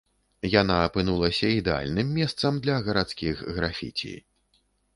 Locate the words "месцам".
2.19-2.57